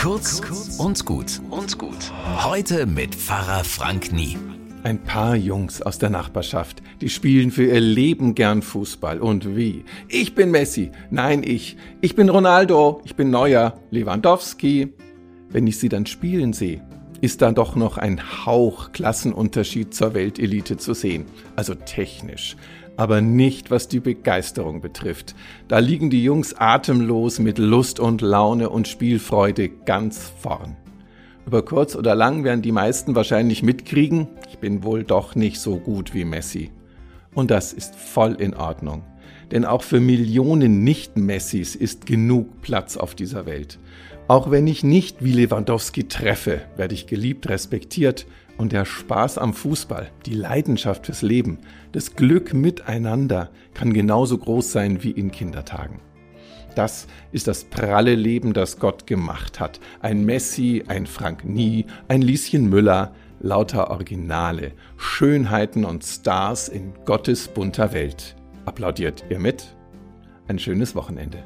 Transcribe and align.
Kurz 0.00 0.40
und 0.78 1.04
gut 1.04 1.42
und 1.50 1.76
gut. 1.76 2.10
Heute 2.42 2.86
mit 2.86 3.14
Pfarrer 3.14 3.64
Frank 3.64 4.14
Nie. 4.14 4.38
Ein 4.82 5.04
paar 5.04 5.36
Jungs 5.36 5.82
aus 5.82 5.98
der 5.98 6.08
Nachbarschaft, 6.08 6.80
die 7.02 7.10
spielen 7.10 7.50
für 7.50 7.66
ihr 7.66 7.80
Leben 7.80 8.34
gern 8.34 8.62
Fußball. 8.62 9.20
Und 9.20 9.56
wie? 9.56 9.84
Ich 10.08 10.34
bin 10.34 10.52
Messi. 10.52 10.90
Nein, 11.10 11.42
ich. 11.44 11.76
Ich 12.00 12.16
bin 12.16 12.30
Ronaldo. 12.30 13.02
Ich 13.04 13.14
bin 13.14 13.28
Neuer. 13.28 13.78
Lewandowski. 13.90 14.94
Wenn 15.50 15.66
ich 15.66 15.78
sie 15.78 15.90
dann 15.90 16.06
spielen 16.06 16.54
sehe, 16.54 16.80
ist 17.20 17.42
da 17.42 17.52
doch 17.52 17.76
noch 17.76 17.98
ein 17.98 18.46
Hauch 18.46 18.92
Klassenunterschied 18.92 19.94
zur 19.94 20.14
Weltelite 20.14 20.76
zu 20.76 20.94
sehen. 20.94 21.26
Also 21.56 21.74
technisch. 21.74 22.56
Aber 22.96 23.20
nicht, 23.20 23.70
was 23.70 23.88
die 23.88 24.00
Begeisterung 24.00 24.80
betrifft. 24.80 25.34
Da 25.68 25.78
liegen 25.78 26.10
die 26.10 26.22
Jungs 26.22 26.54
atemlos 26.54 27.38
mit 27.38 27.58
Lust 27.58 28.00
und 28.00 28.20
Laune 28.20 28.70
und 28.70 28.88
Spielfreude 28.88 29.68
ganz 29.68 30.30
vorn. 30.40 30.76
Über 31.46 31.64
kurz 31.64 31.96
oder 31.96 32.14
lang 32.14 32.44
werden 32.44 32.62
die 32.62 32.72
meisten 32.72 33.14
wahrscheinlich 33.14 33.62
mitkriegen, 33.62 34.28
ich 34.48 34.58
bin 34.58 34.84
wohl 34.84 35.04
doch 35.04 35.34
nicht 35.34 35.58
so 35.58 35.78
gut 35.78 36.14
wie 36.14 36.24
Messi. 36.24 36.70
Und 37.34 37.50
das 37.50 37.72
ist 37.72 37.96
voll 37.96 38.34
in 38.34 38.54
Ordnung. 38.54 39.02
Denn 39.50 39.64
auch 39.64 39.82
für 39.82 40.00
Millionen 40.00 40.84
Nicht-Messis 40.84 41.74
ist 41.74 42.06
genug 42.06 42.62
Platz 42.62 42.96
auf 42.96 43.14
dieser 43.14 43.46
Welt. 43.46 43.78
Auch 44.28 44.50
wenn 44.50 44.68
ich 44.68 44.84
nicht 44.84 45.24
wie 45.24 45.32
Lewandowski 45.32 46.04
treffe, 46.04 46.60
werde 46.76 46.94
ich 46.94 47.08
geliebt, 47.08 47.48
respektiert 47.48 48.26
und 48.58 48.70
der 48.70 48.84
Spaß 48.84 49.38
am 49.38 49.54
Fußball, 49.54 50.10
die 50.26 50.34
Leidenschaft 50.34 51.06
fürs 51.06 51.22
Leben, 51.22 51.58
das 51.90 52.14
Glück 52.14 52.54
miteinander 52.54 53.50
kann 53.74 53.92
genauso 53.92 54.38
groß 54.38 54.70
sein 54.70 55.02
wie 55.02 55.10
in 55.10 55.32
Kindertagen. 55.32 55.98
Das 56.76 57.08
ist 57.32 57.48
das 57.48 57.64
pralle 57.64 58.14
Leben, 58.14 58.52
das 58.52 58.78
Gott 58.78 59.06
gemacht 59.06 59.58
hat. 59.58 59.80
Ein 60.00 60.24
Messi, 60.24 60.84
ein 60.86 61.06
Frank 61.06 61.44
Nie, 61.44 61.86
ein 62.06 62.22
Lieschen 62.22 62.68
Müller, 62.68 63.12
lauter 63.40 63.90
Originale, 63.90 64.72
Schönheiten 64.96 65.84
und 65.84 66.04
Stars 66.04 66.68
in 66.68 66.92
Gottes 67.04 67.48
bunter 67.48 67.92
Welt. 67.92 68.36
Applaudiert 68.66 69.24
ihr 69.30 69.38
mit? 69.38 69.74
Ein 70.48 70.58
schönes 70.58 70.94
Wochenende. 70.94 71.44